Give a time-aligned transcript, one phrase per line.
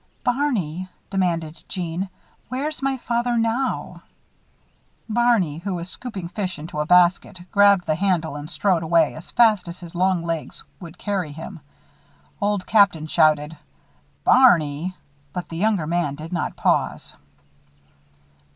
[0.23, 2.09] "Barney," demanded Jeanne,
[2.49, 4.01] "where's my father now?"
[5.07, 9.29] Barney, who was scooping fish into a basket, grabbed the handle and strode away as
[9.29, 11.59] fast as his long legs would carry him.
[12.41, 13.55] Old Captain shouted:
[14.23, 14.95] "Barney!"
[15.33, 17.15] but the younger man did not pause.